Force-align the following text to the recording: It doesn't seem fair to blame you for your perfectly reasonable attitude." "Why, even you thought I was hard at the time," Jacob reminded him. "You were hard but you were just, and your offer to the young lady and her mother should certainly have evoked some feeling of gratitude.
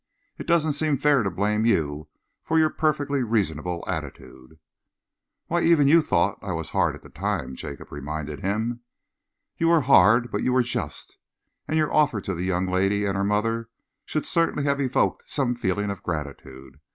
It 0.39 0.47
doesn't 0.47 0.73
seem 0.73 0.97
fair 0.97 1.21
to 1.21 1.29
blame 1.29 1.63
you 1.63 2.07
for 2.41 2.57
your 2.57 2.71
perfectly 2.71 3.21
reasonable 3.21 3.83
attitude." 3.85 4.57
"Why, 5.45 5.61
even 5.61 5.87
you 5.87 6.01
thought 6.01 6.39
I 6.41 6.53
was 6.53 6.71
hard 6.71 6.95
at 6.95 7.03
the 7.03 7.09
time," 7.09 7.55
Jacob 7.55 7.91
reminded 7.91 8.39
him. 8.39 8.81
"You 9.57 9.67
were 9.67 9.81
hard 9.81 10.31
but 10.31 10.41
you 10.41 10.53
were 10.53 10.63
just, 10.63 11.19
and 11.67 11.77
your 11.77 11.93
offer 11.93 12.19
to 12.19 12.33
the 12.33 12.43
young 12.43 12.65
lady 12.65 13.05
and 13.05 13.15
her 13.15 13.23
mother 13.23 13.69
should 14.03 14.25
certainly 14.25 14.63
have 14.63 14.81
evoked 14.81 15.29
some 15.29 15.53
feeling 15.53 15.91
of 15.91 16.01
gratitude. 16.01 16.79